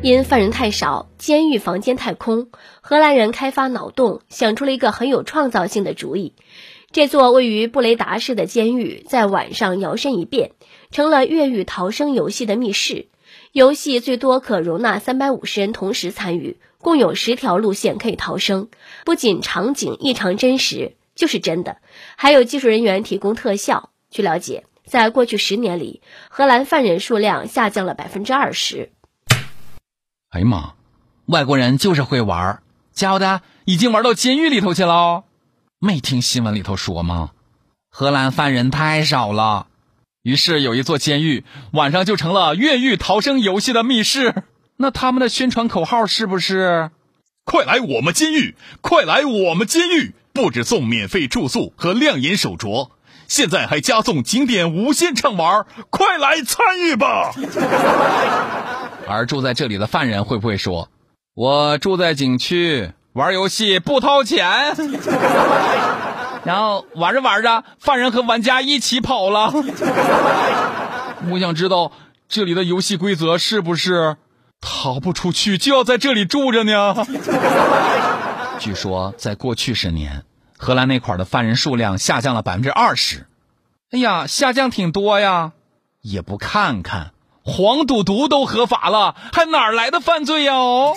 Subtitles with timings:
[0.00, 2.50] 因犯人太少，监狱房间太空，
[2.80, 6.34] 荷兰人开发脑洞，想出了一个很有创造性的主意。
[6.92, 10.52] 这座位于布雷达市的监狱在晚上摇身一变，
[10.92, 13.08] 成了越狱逃生游戏的密室。
[13.50, 18.68] 游戏最多可容纳三百五十人同时参与，共有十条路线可以逃生。
[19.04, 21.78] 不仅场景异常真实，就是真的，
[22.16, 23.90] 还有技术人员提供特效。
[24.10, 28.92] 据了解，在过去十年里，荷兰犯人数量下降了百分之二十。
[30.30, 30.74] 哎呀妈，
[31.24, 32.60] 外国人就是会玩，
[32.92, 35.24] 家伙的已经玩到监狱里头去了。
[35.78, 37.30] 没听新闻里头说吗？
[37.90, 39.68] 荷兰犯人太少了，
[40.22, 44.42] 于是有一座监狱晚上就成了越狱逃生游戏的密室。
[44.76, 46.90] 那他们的宣传口号是不是？
[47.44, 50.14] 快来我们监狱，快来我们监狱！
[50.34, 52.90] 不止送免费住宿和亮眼手镯，
[53.26, 57.32] 现在还加送景点无限畅玩，快来参与吧！
[59.08, 60.90] 而住在这里的犯人会不会说
[61.34, 64.46] ：“我住在景区，玩游戏不掏钱？”
[66.44, 69.50] 然后玩着玩着，犯人和玩家一起跑了。
[71.30, 71.90] 我想知道
[72.28, 74.16] 这里的游戏规则是不是
[74.60, 76.94] 逃不出去就要在这里住着呢？
[78.60, 80.22] 据说在过去十年，
[80.56, 83.26] 荷兰那块的犯人数量下降了百分之二十。
[83.90, 85.52] 哎呀，下降挺多呀，
[86.02, 87.12] 也不看看。
[87.48, 90.54] 黄赌毒都合法了，还哪来的犯罪呀？
[90.54, 90.94] 哦。